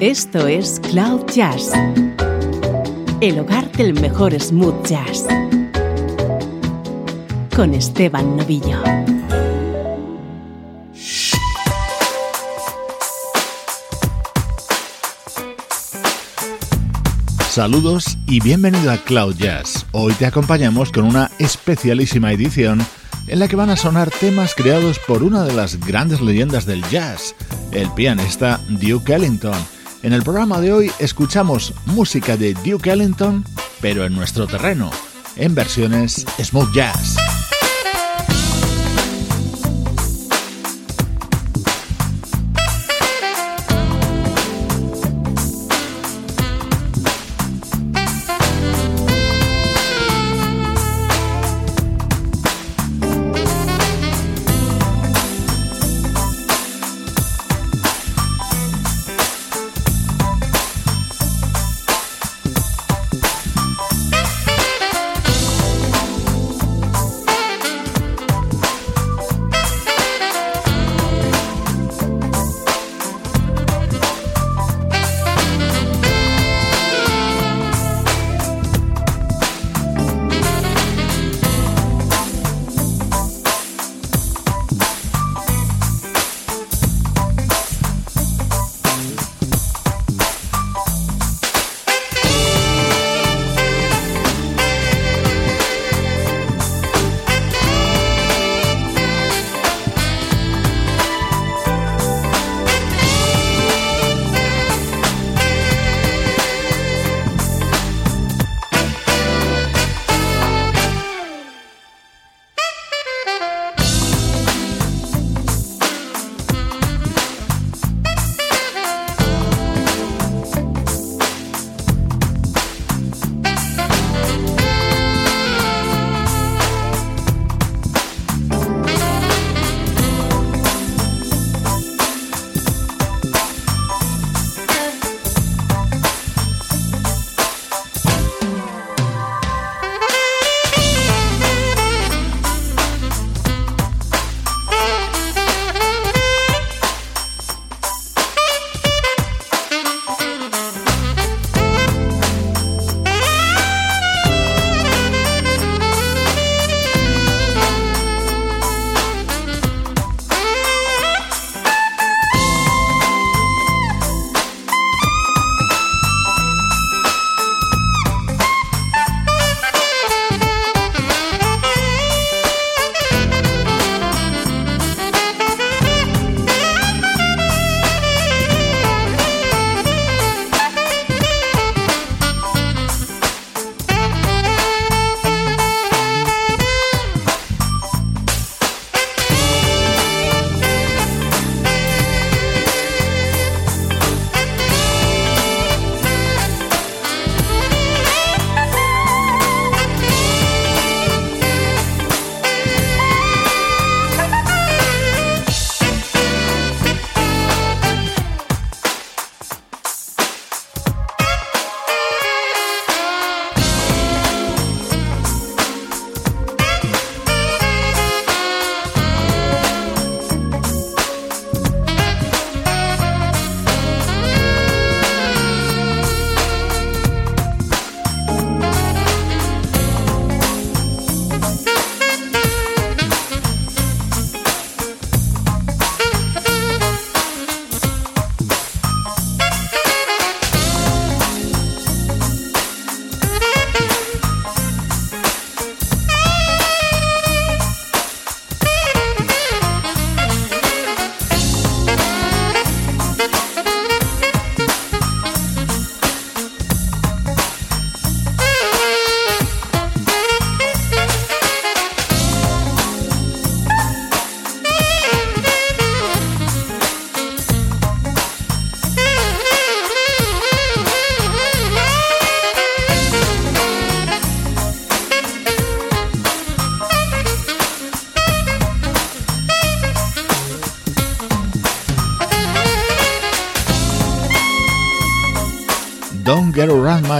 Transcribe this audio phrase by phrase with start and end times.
[0.00, 1.72] Esto es Cloud Jazz,
[3.20, 5.26] el hogar del mejor smooth jazz,
[7.54, 8.82] con Esteban Novillo.
[17.50, 19.84] Saludos y bienvenido a Cloud Jazz.
[19.92, 22.80] Hoy te acompañamos con una especialísima edición
[23.26, 26.82] en la que van a sonar temas creados por una de las grandes leyendas del
[26.88, 27.34] jazz,
[27.72, 29.79] el pianista Duke Ellington.
[30.02, 33.44] En el programa de hoy escuchamos música de Duke Ellington,
[33.82, 34.90] pero en nuestro terreno,
[35.36, 37.29] en versiones smooth jazz.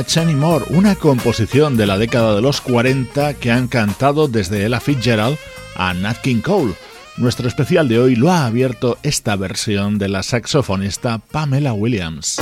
[0.01, 5.37] Anymore, una composición de la década de los 40 que han cantado desde Ella Fitzgerald
[5.77, 6.75] a Nat King Cole.
[7.19, 12.39] Nuestro especial de hoy lo ha abierto esta versión de la saxofonista Pamela Williams.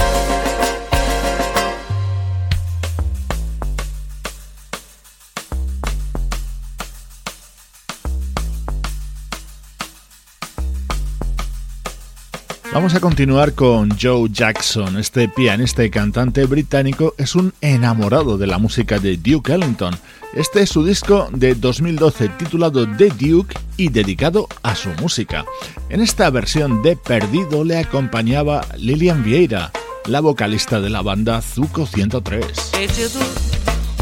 [12.79, 14.99] Vamos a continuar con Joe Jackson.
[14.99, 19.99] Este pianista y cantante británico es un enamorado de la música de Duke Ellington.
[20.33, 25.45] Este es su disco de 2012 titulado The Duke y dedicado a su música.
[25.89, 29.73] En esta versión de Perdido le acompañaba Lilian Vieira,
[30.07, 32.47] la vocalista de la banda Zuko 103.
[32.71, 33.19] Perdido,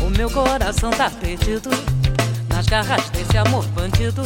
[0.05, 1.71] o meu coração tá perdido
[2.51, 4.23] nas garras desse amor bandido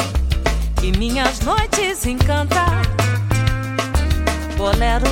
[0.80, 2.66] que minhas noites encanta.
[4.60, 5.06] Bolero,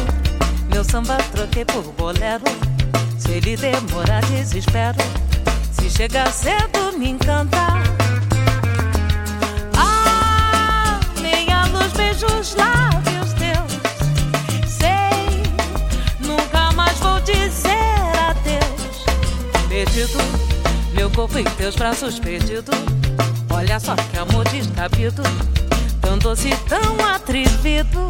[0.71, 2.45] meu samba troquei por bolero.
[3.19, 4.99] Se ele demorar, desespero.
[5.73, 7.67] Se chegar cedo, me encanta.
[9.75, 14.71] Ah, meia luz, beijos, lábios teus.
[14.71, 15.43] Sei,
[16.21, 19.07] nunca mais vou dizer adeus.
[19.67, 20.19] Perdido,
[20.93, 22.73] meu corpo em teus braços perdido.
[23.49, 25.23] Olha só que amor descabido,
[26.03, 28.07] tão doce, tão atrevido.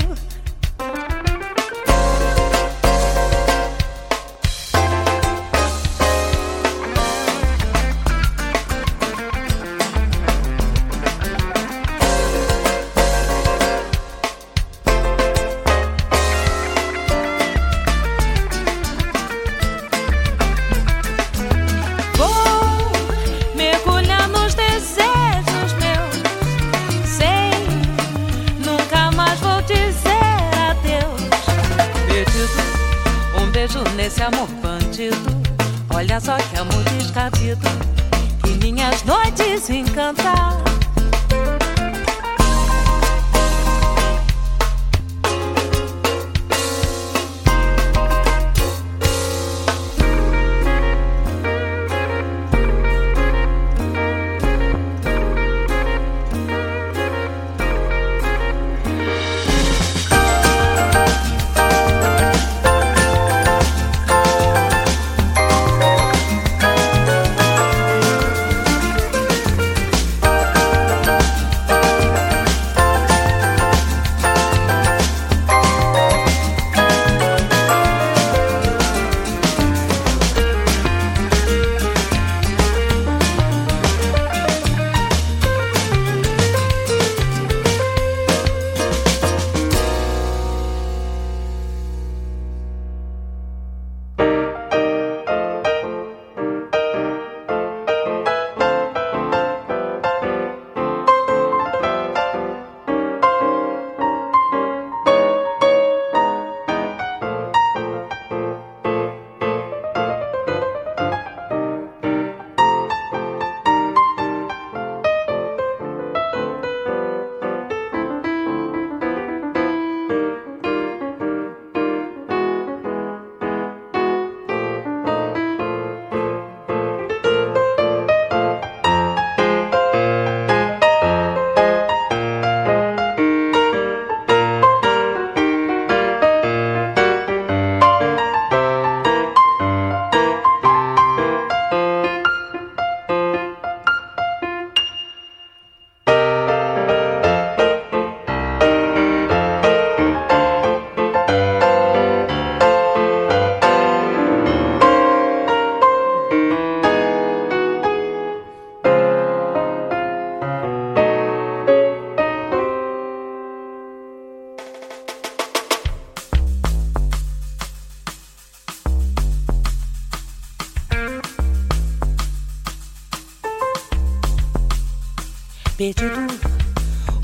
[175.79, 176.27] Perdido.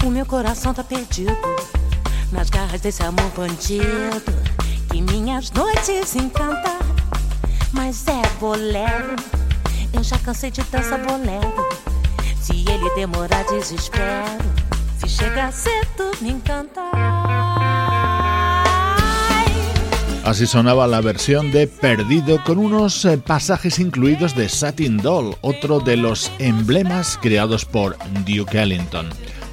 [0.06, 1.36] O meu coração tá perdido
[2.30, 4.22] nas garras desse amor bandido
[4.90, 6.78] que minhas noites encanta.
[7.72, 9.16] Mas é bolero,
[9.92, 11.68] eu já cansei de dançar bolero.
[12.40, 14.44] Se ele demorar, desespero.
[15.00, 16.83] Se chegar cedo, me encanta.
[20.24, 25.80] Así sonaba la versión de Perdido con unos eh, pasajes incluidos de Satin Doll, otro
[25.80, 29.10] de los emblemas creados por Duke Ellington.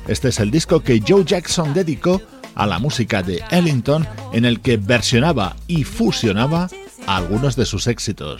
[0.07, 2.21] Este es el disco que Joe Jackson dedicó
[2.55, 6.69] a la música de Ellington en el que versionaba y fusionaba
[7.05, 8.39] algunos de sus éxitos.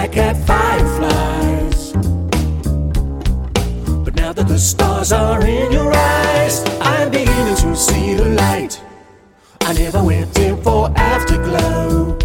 [0.00, 1.92] back at fireflies.
[4.04, 8.80] But now that the stars are in your eyes, I'm beginning to see the light.
[9.60, 12.16] I never went in for afterglow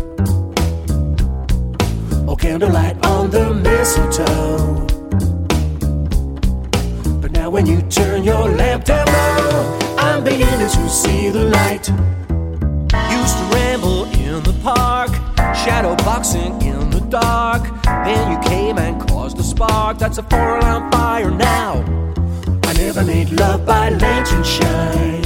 [2.30, 4.88] or candlelight on the mistletoe.
[7.22, 11.86] But now when you turn your lamp down low, I'm beginning to see the light.
[13.20, 15.12] Used to ramble in the park,
[15.64, 17.64] shadow boxing in dark.
[17.84, 19.98] Then you came and caused a spark.
[19.98, 21.84] That's a four alarm fire now.
[22.64, 25.26] I never made love by lantern shine.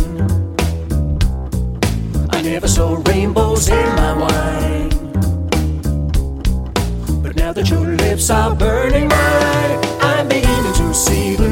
[2.32, 4.90] I never saw rainbows in my wine.
[7.24, 11.49] But now that your lips are burning mine, I'm beginning to see the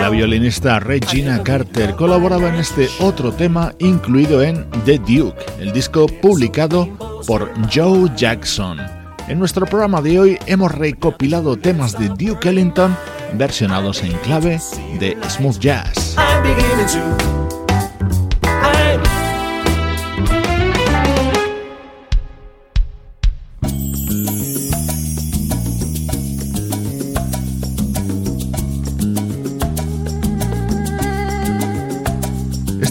[0.00, 6.06] La violinista Regina Carter colaboraba en este otro tema incluido en The Duke, el disco
[6.06, 6.88] publicado
[7.26, 8.78] por Joe Jackson.
[9.28, 12.96] En nuestro programa de hoy hemos recopilado temas de Duke Ellington
[13.34, 14.60] versionados en clave
[15.00, 16.16] de smooth jazz.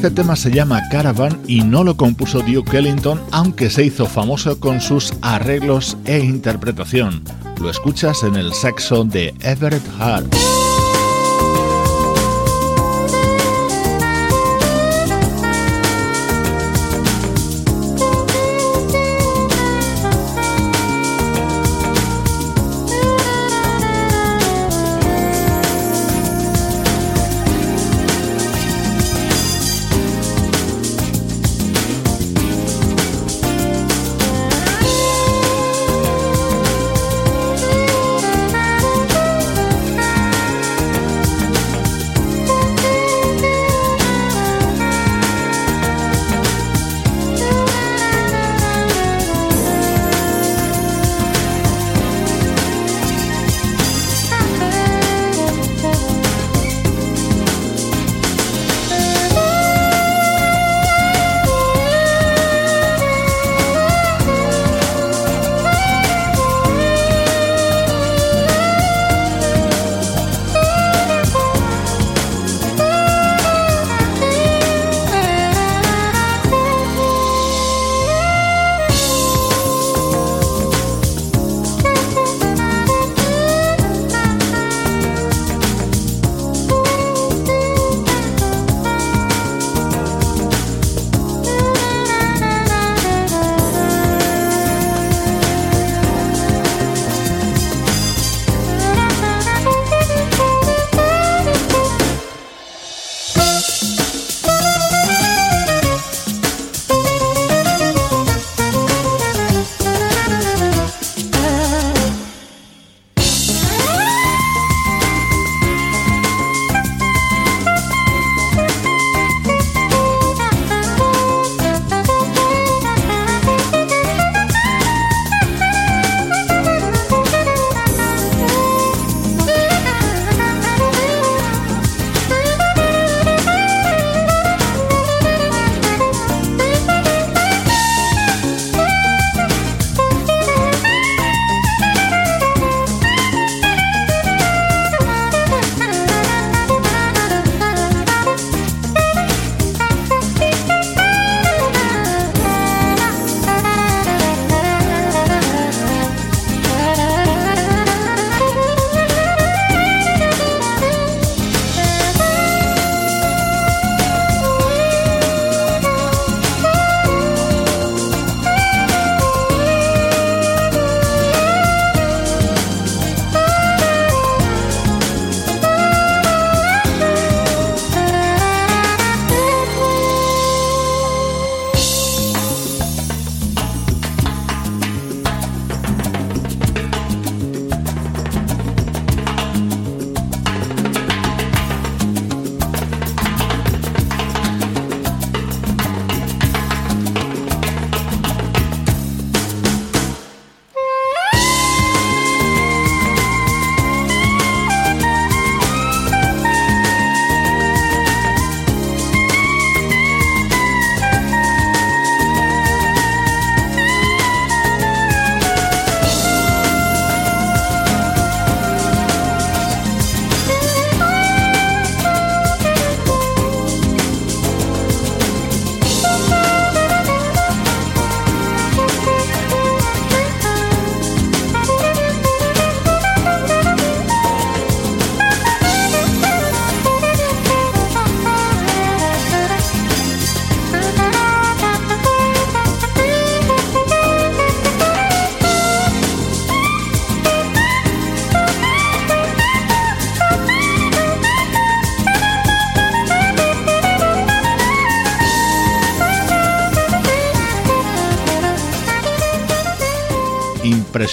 [0.05, 4.59] Este tema se llama Caravan y no lo compuso Duke Ellington, aunque se hizo famoso
[4.59, 7.24] con sus arreglos e interpretación.
[7.59, 10.31] Lo escuchas en el saxo de Everett Hart.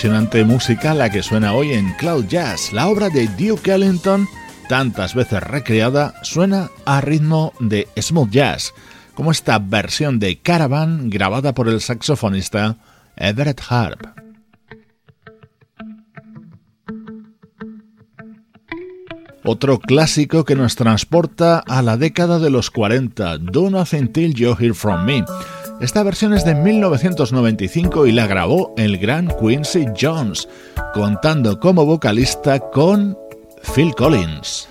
[0.02, 2.72] Impresionante música la que suena hoy en Cloud Jazz.
[2.72, 4.26] La obra de Duke Ellington,
[4.68, 8.74] tantas veces recreada, suena a ritmo de smooth jazz,
[9.14, 12.78] como esta versión de Caravan grabada por el saxofonista
[13.14, 14.04] Everett Harp.
[19.44, 24.56] Otro clásico que nos transporta a la década de los 40, Do Nothing Till You
[24.58, 25.24] Hear From Me.
[25.82, 30.48] Esta versión es de 1995 y la grabó el gran Quincy Jones,
[30.94, 33.18] contando como vocalista con
[33.74, 34.68] Phil Collins.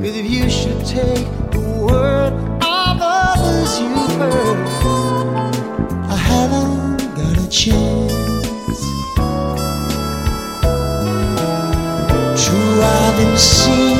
[0.00, 4.58] Cause if you should take the word of others you've heard,
[6.08, 8.80] I haven't got a chance.
[12.44, 13.98] True, I've been seen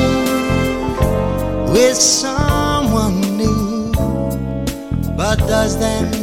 [1.73, 3.91] with someone new,
[5.17, 6.18] but does that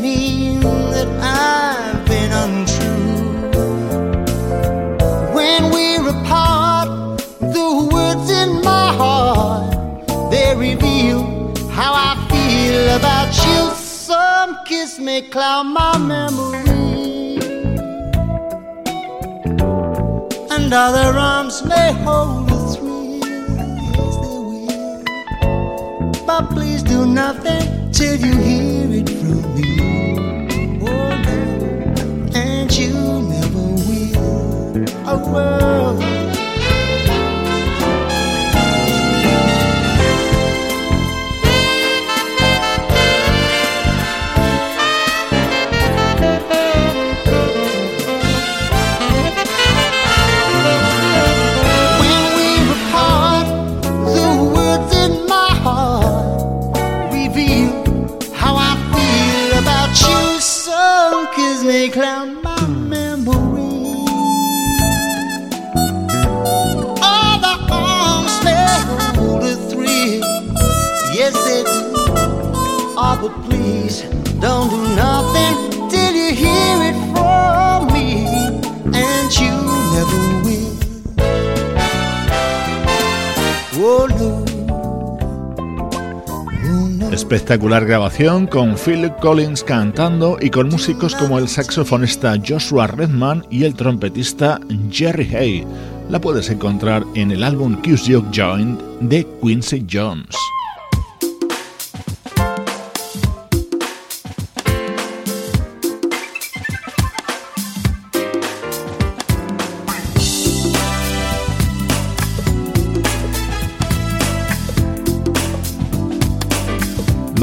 [20.50, 23.20] and other arms may hold a thrill.
[23.94, 26.26] Yes, they will.
[26.26, 29.70] But please do nothing till you hear it from me.
[30.82, 31.38] Oh no,
[32.34, 32.92] and you
[33.32, 34.84] never will.
[35.06, 36.45] Oh, well.
[87.26, 93.64] Espectacular grabación con Phil Collins cantando y con músicos como el saxofonista Joshua Redman y
[93.64, 94.60] el trompetista
[94.92, 95.66] Jerry Hay.
[96.08, 100.36] La puedes encontrar en el álbum Cuse Joint de Quincy Jones.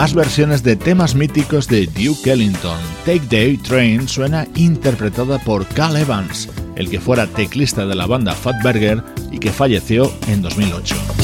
[0.03, 2.77] Más versiones de temas míticos de Duke Ellington.
[3.05, 8.33] Take Day Train suena interpretada por Cal Evans, el que fuera teclista de la banda
[8.33, 11.22] Fatberger y que falleció en 2008.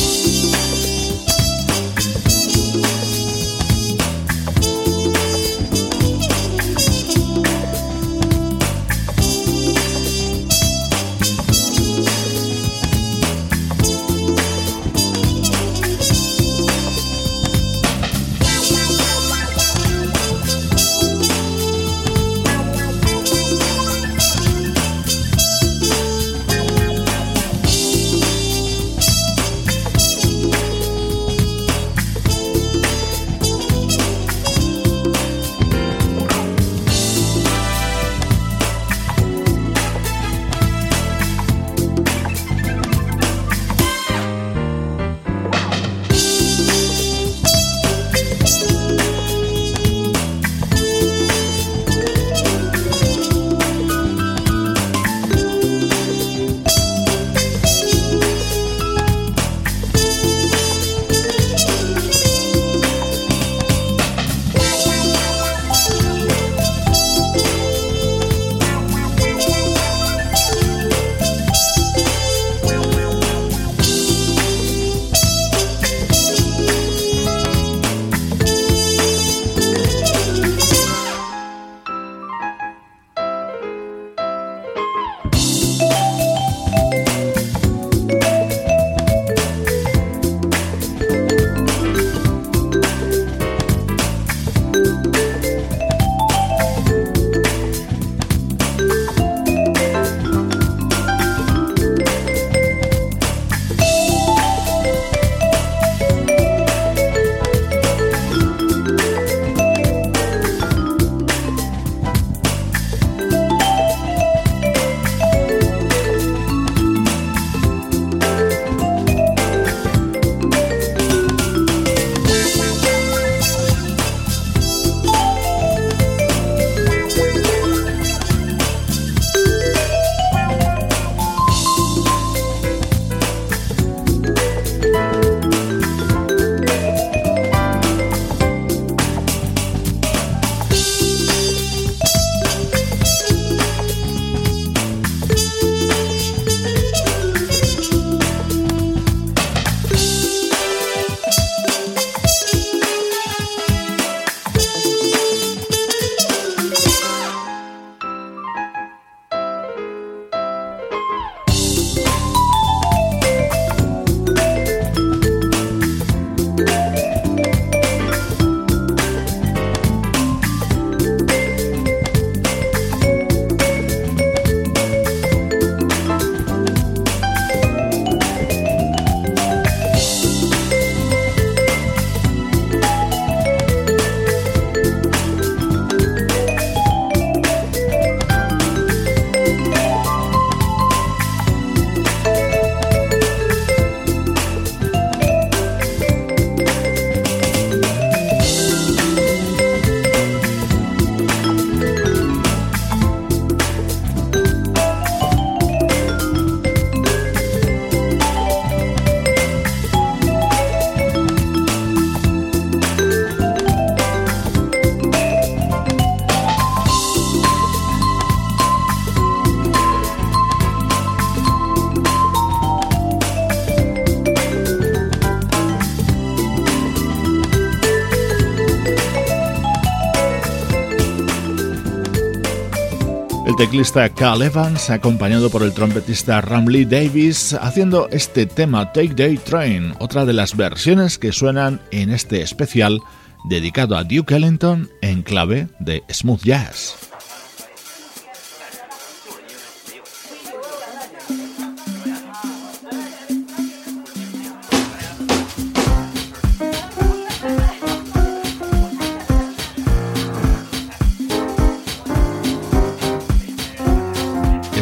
[233.60, 239.96] Teclista Cal Evans, acompañado por el trompetista Ramley Davis, haciendo este tema Take Day Train,
[240.00, 243.02] otra de las versiones que suenan en este especial
[243.50, 246.99] dedicado a Duke Ellington en clave de smooth jazz.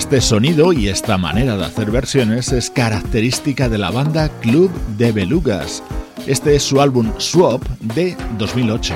[0.07, 5.11] Este sonido y esta manera de hacer versiones es característica de la banda Club de
[5.11, 5.83] Belugas.
[6.25, 8.93] Este es su álbum Swap de 2008.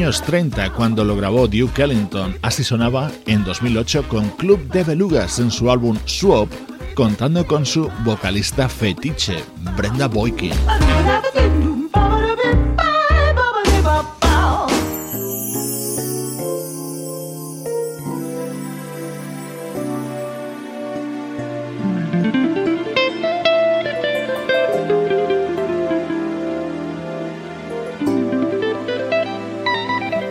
[0.00, 2.34] Años 30 cuando lo grabó Duke Ellington.
[2.40, 6.48] Así sonaba en 2008 con Club de Belugas en su álbum Swap,
[6.94, 9.44] contando con su vocalista fetiche,
[9.76, 10.52] Brenda Boykin.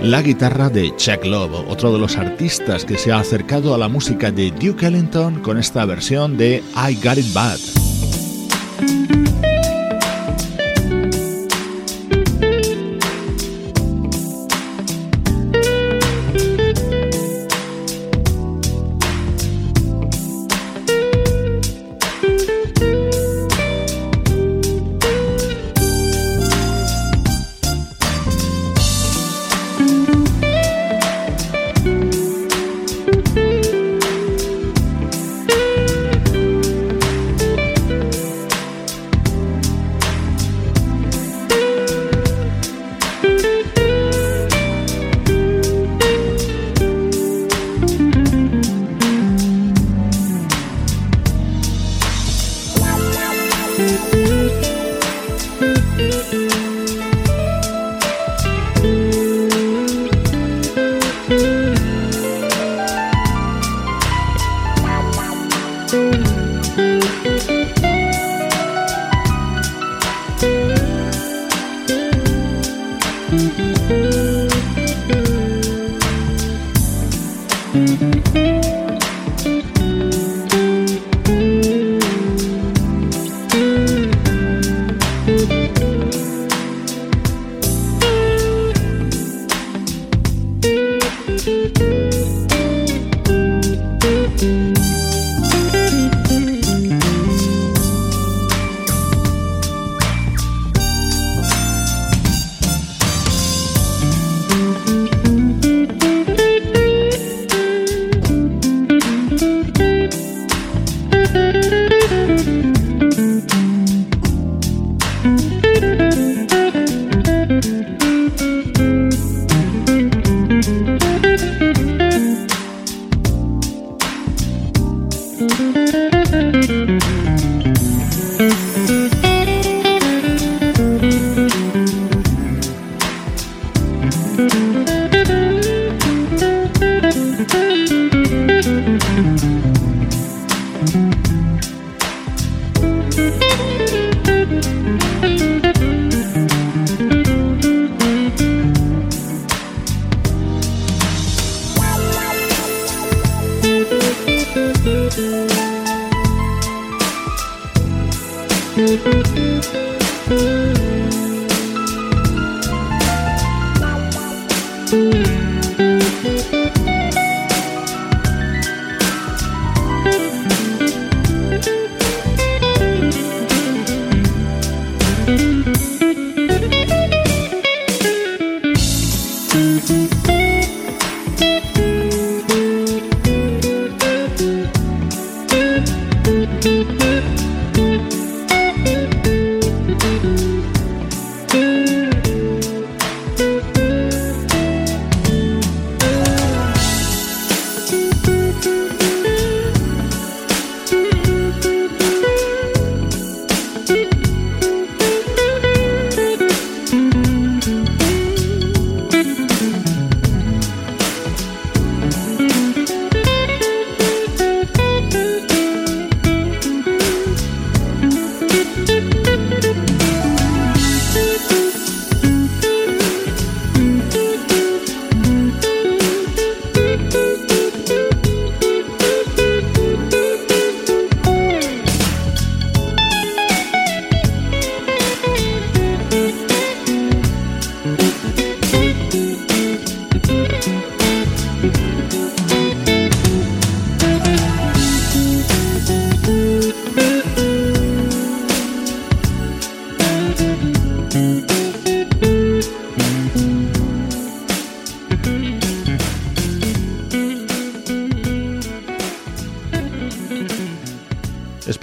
[0.10, 3.88] La guitarra de Chuck Love, otro de los artistas que se ha acercado a la
[3.88, 7.79] música de Duke Ellington con esta versión de I Got It Bad.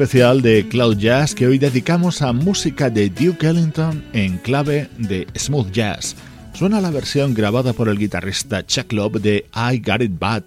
[0.06, 5.26] Especial de Cloud Jazz que hoy dedicamos a música de Duke Ellington en clave de
[5.36, 6.14] smooth jazz.
[6.54, 10.44] Suena la versión grabada por el guitarrista Chuck Love de I Got It Bad.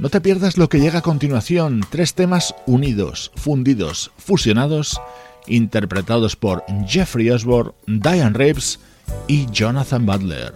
[0.00, 5.00] No te pierdas lo que llega a continuación, tres temas unidos, fundidos, fusionados,
[5.46, 8.80] interpretados por Jeffrey Osborne, Diane Reeves
[9.28, 10.54] y Jonathan Butler.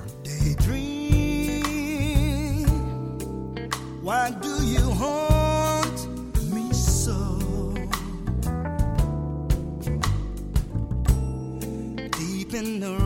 [12.63, 13.02] In the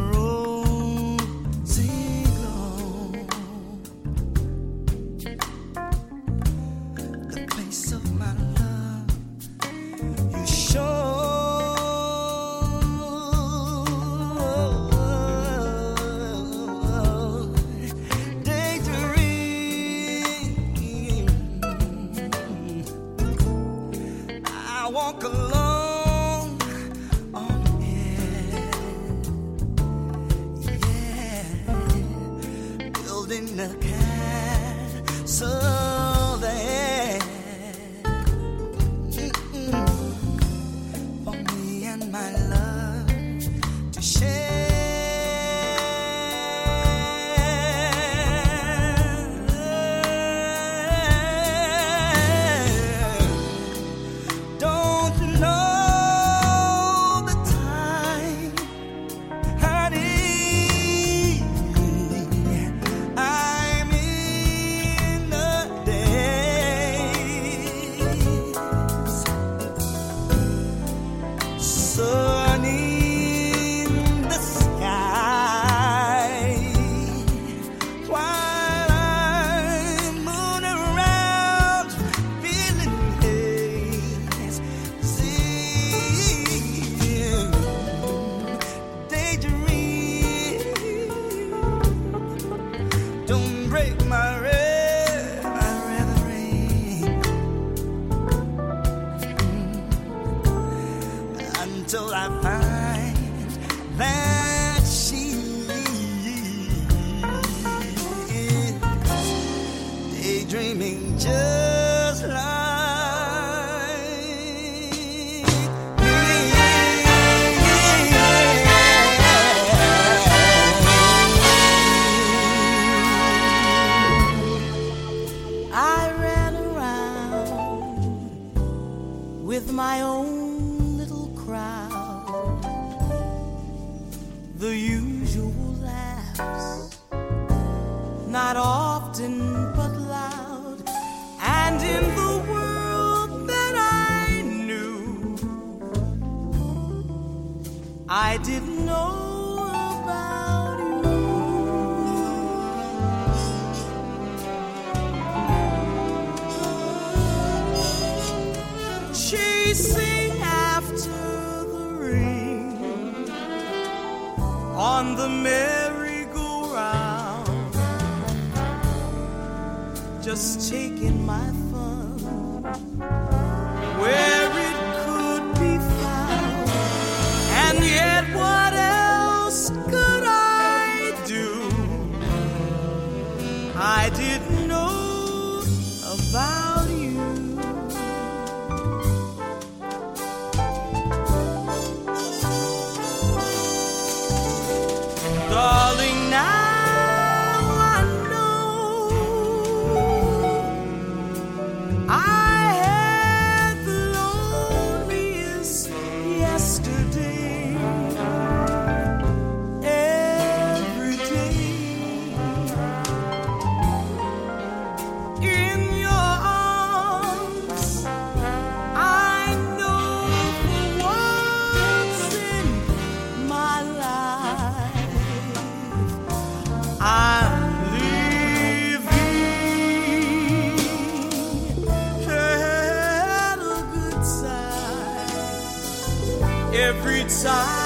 [237.47, 237.86] side.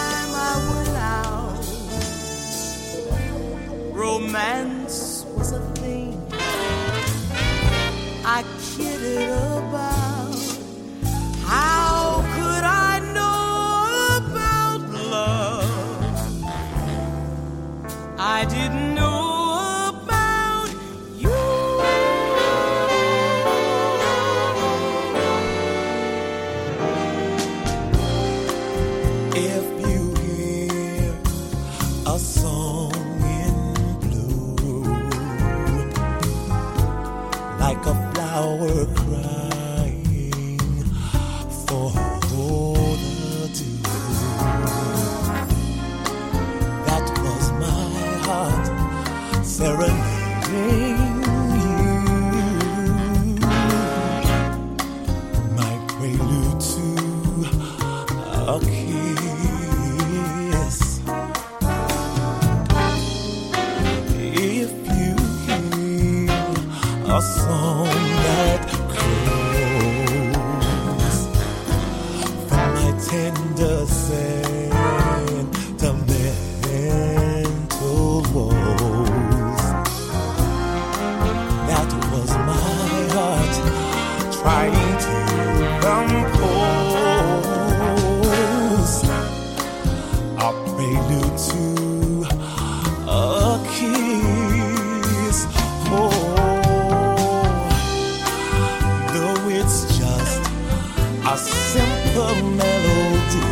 [101.32, 103.46] a simple melody.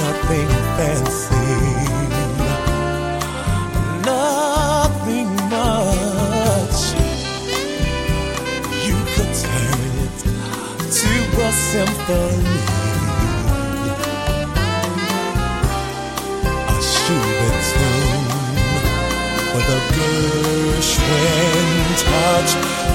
[0.00, 1.48] Nothing fancy,
[4.04, 6.80] nothing much.
[8.86, 10.16] You could turn it
[10.98, 11.12] to
[11.42, 12.60] a symphony.
[16.68, 18.26] A Schubert tune,
[19.66, 21.16] the Gershwin
[22.04, 22.85] touch.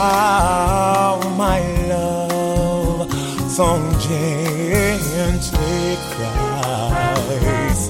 [0.00, 3.12] How my love
[3.50, 7.82] song gently cries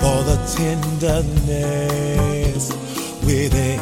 [0.00, 1.54] for the tenderness
[3.24, 3.78] within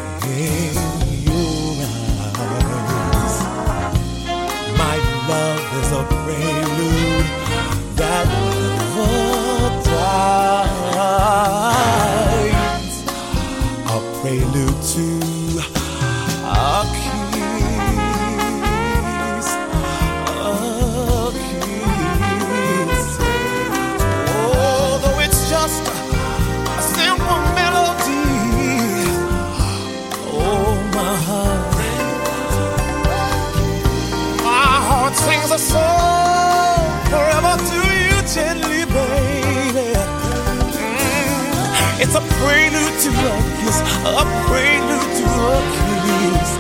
[44.06, 46.50] a prelude to a kiss.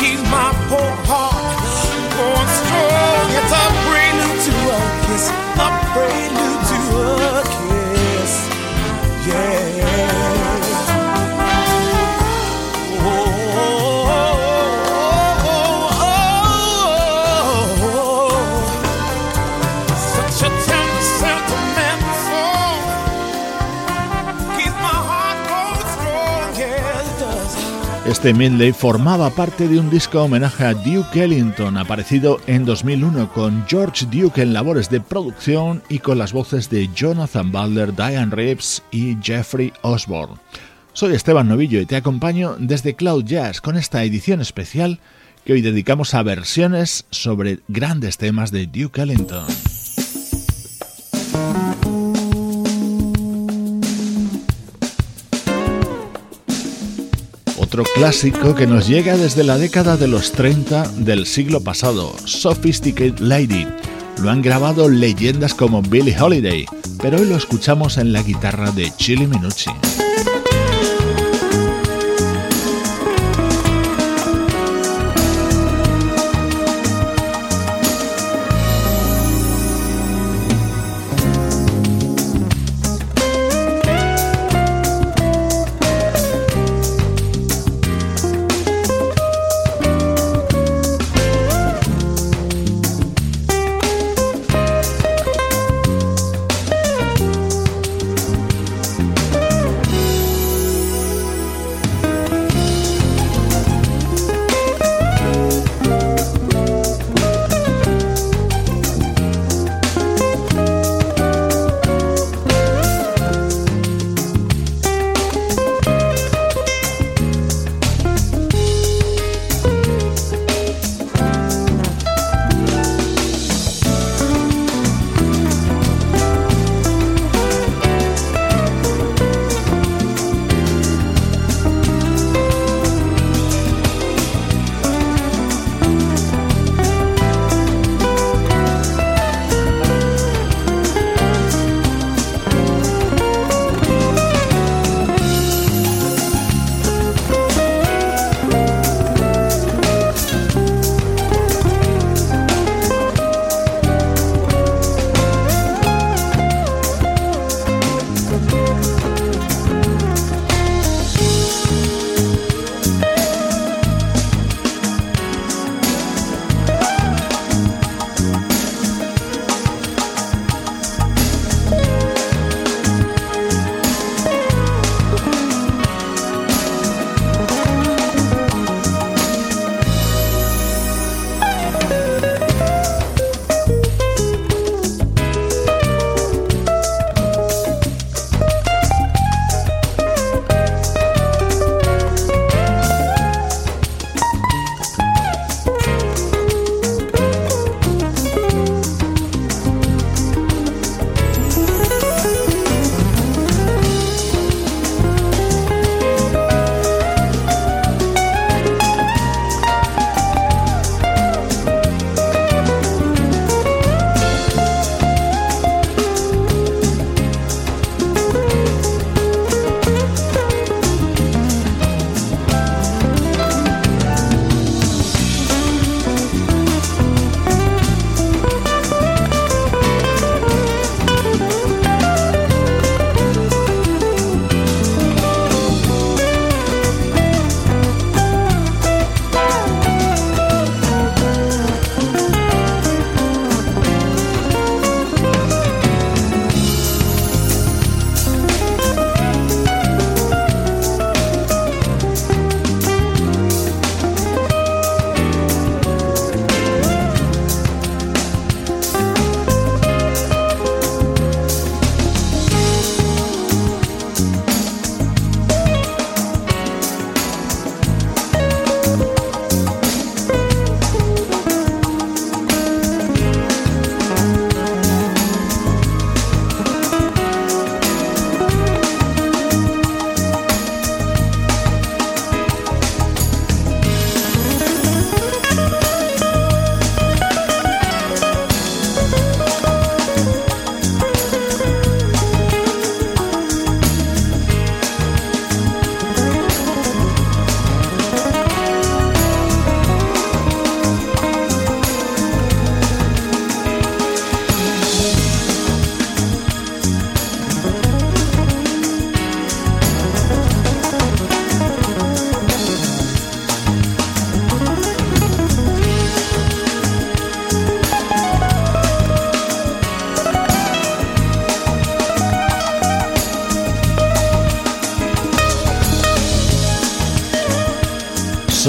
[0.00, 1.58] Keep my poor heart
[2.16, 3.26] going strong.
[3.38, 6.49] It's a prelude to a kiss, a prelude
[28.10, 33.64] Este medley formaba parte de un disco homenaje a Duke Ellington, aparecido en 2001 con
[33.68, 38.82] George Duke en labores de producción y con las voces de Jonathan Butler, Diane Reeves
[38.90, 40.34] y Jeffrey Osborne.
[40.92, 44.98] Soy Esteban Novillo y te acompaño desde Cloud Jazz con esta edición especial
[45.44, 49.46] que hoy dedicamos a versiones sobre grandes temas de Duke Ellington.
[57.70, 63.20] Otro clásico que nos llega desde la década de los 30 del siglo pasado, Sophisticated
[63.20, 63.64] Lady.
[64.20, 66.66] Lo han grabado leyendas como Billie Holiday,
[67.00, 69.70] pero hoy lo escuchamos en la guitarra de Chili Minucci.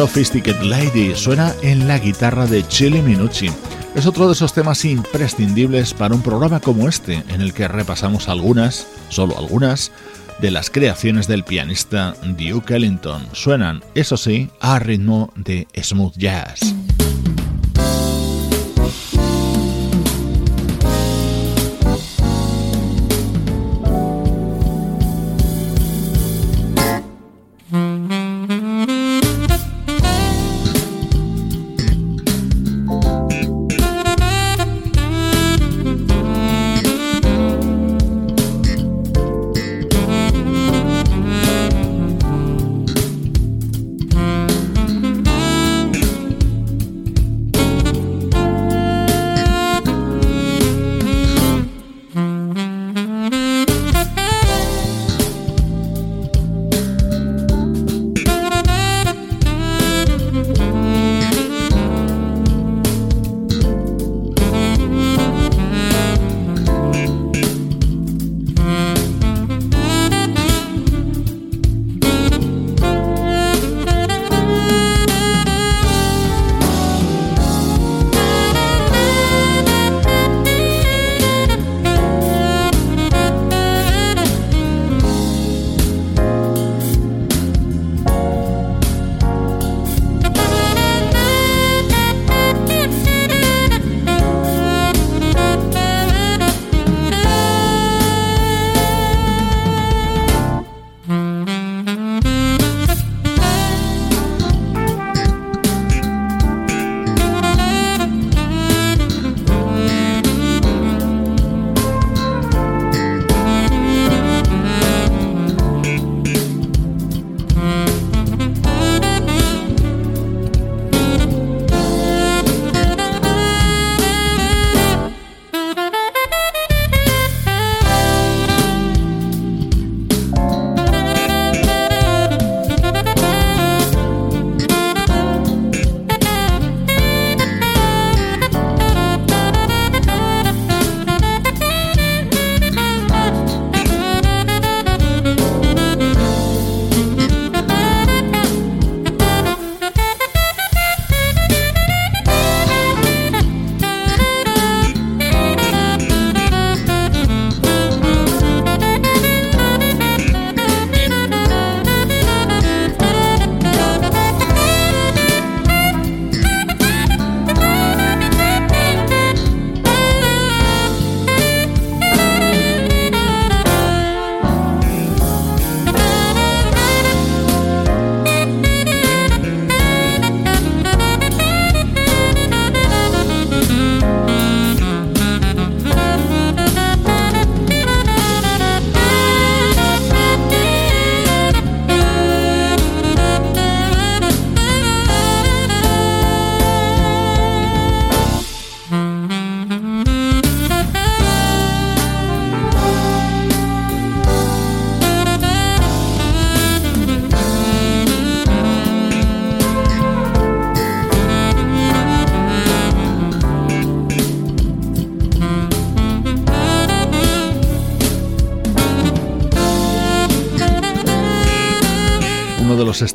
[0.01, 3.51] Sophisticated Lady suena en la guitarra de Chili Minucci.
[3.93, 8.27] Es otro de esos temas imprescindibles para un programa como este, en el que repasamos
[8.27, 9.91] algunas, solo algunas,
[10.39, 13.27] de las creaciones del pianista Duke Ellington.
[13.33, 16.73] Suenan, eso sí, a ritmo de smooth jazz.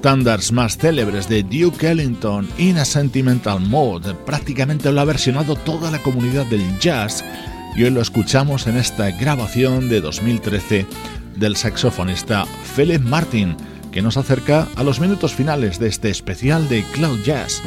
[0.07, 4.15] Estándares más célebres de Duke Ellington, In a Sentimental Mode.
[4.15, 7.25] Prácticamente lo ha versionado toda la comunidad del jazz
[7.75, 10.87] y hoy lo escuchamos en esta grabación de 2013
[11.35, 12.45] del saxofonista
[12.77, 13.57] Philip Martin,
[13.91, 17.61] que nos acerca a los minutos finales de este especial de Cloud Jazz.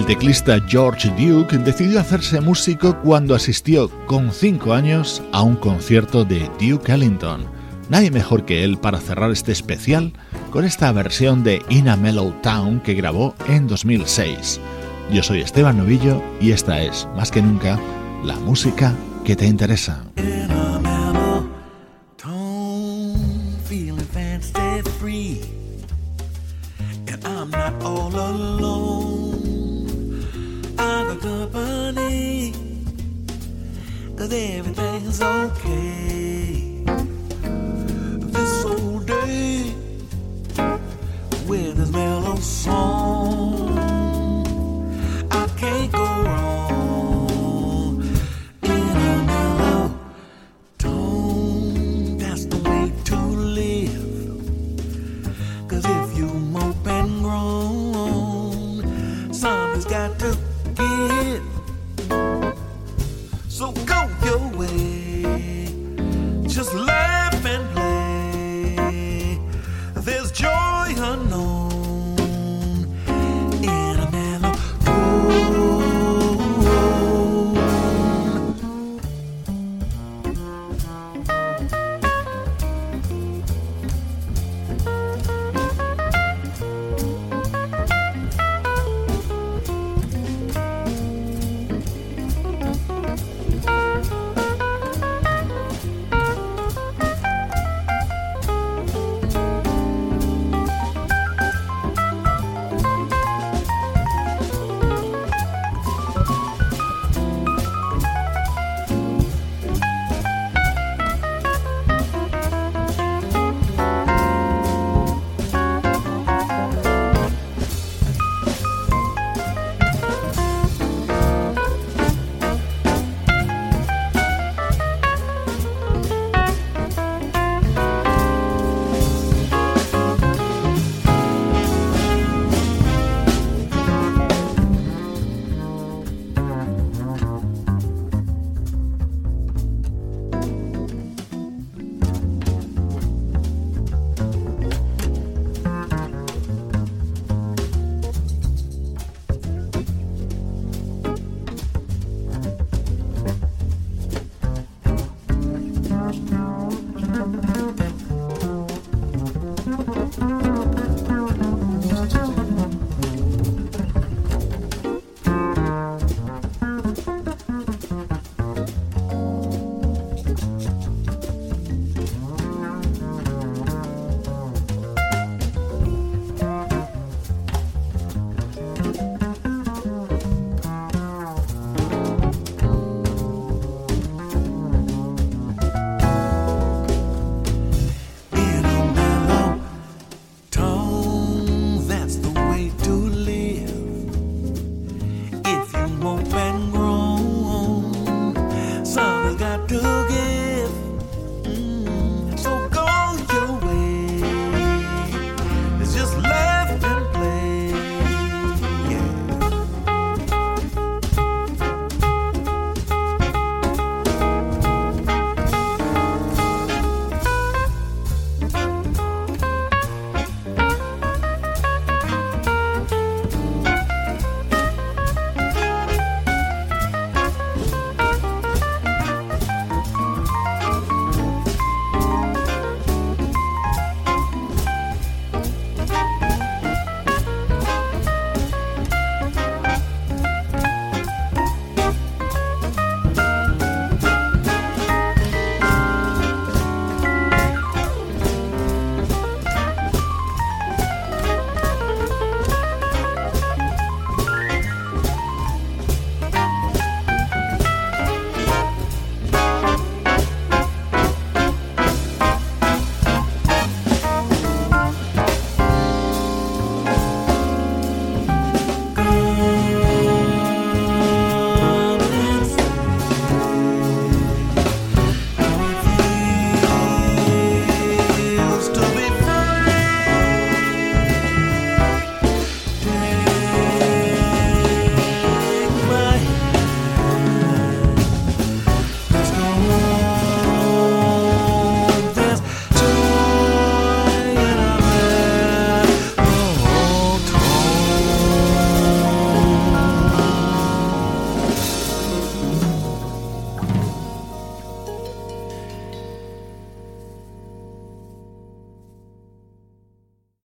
[0.00, 6.24] El teclista George Duke decidió hacerse músico cuando asistió con 5 años a un concierto
[6.24, 7.44] de Duke Ellington.
[7.90, 10.14] Nadie mejor que él para cerrar este especial
[10.52, 14.58] con esta versión de In a Mellow Town que grabó en 2006.
[15.12, 17.78] Yo soy Esteban Novillo y esta es, más que nunca,
[18.24, 18.94] la música
[19.26, 20.02] que te interesa.